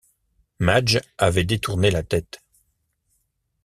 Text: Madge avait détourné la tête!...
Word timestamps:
Madge 0.57 0.99
avait 1.19 1.43
détourné 1.43 1.91
la 1.91 2.01
tête!... 2.01 2.41